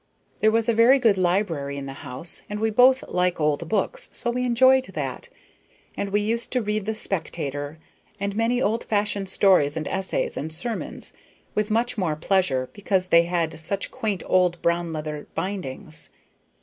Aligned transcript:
There 0.39 0.49
was 0.49 0.67
a 0.67 0.73
very 0.73 0.97
good 0.97 1.15
library 1.19 1.77
in 1.77 1.85
the 1.85 1.93
house, 1.93 2.41
and 2.49 2.59
we 2.59 2.71
both 2.71 3.03
like 3.07 3.39
old 3.39 3.69
books, 3.69 4.09
so 4.11 4.31
we 4.31 4.45
enjoyed 4.45 4.85
that. 4.95 5.29
And 5.95 6.09
we 6.09 6.21
used 6.21 6.51
to 6.53 6.61
read 6.63 6.85
the 6.87 6.95
Spectator, 6.95 7.77
and 8.19 8.35
many 8.35 8.59
old 8.59 8.83
fashioned 8.83 9.29
stories 9.29 9.77
and 9.77 9.87
essays 9.87 10.37
and 10.37 10.51
sermons, 10.51 11.13
with 11.53 11.69
much 11.69 11.99
more 11.99 12.15
pleasure 12.15 12.67
because 12.73 13.09
they 13.09 13.25
had 13.25 13.59
such 13.59 13.91
quaint 13.91 14.23
old 14.25 14.59
brown 14.63 14.91
leather 14.91 15.27
bindings. 15.35 16.09